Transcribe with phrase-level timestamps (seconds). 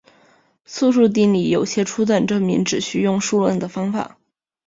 [0.65, 4.17] 素数定理有些初等证明只需用数论的方法。